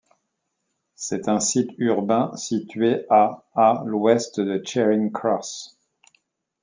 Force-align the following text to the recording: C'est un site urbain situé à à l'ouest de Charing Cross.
C'est 0.95 1.29
un 1.29 1.39
site 1.39 1.69
urbain 1.77 2.35
situé 2.35 3.05
à 3.11 3.45
à 3.53 3.83
l'ouest 3.85 4.39
de 4.39 4.59
Charing 4.65 5.11
Cross. 5.11 5.77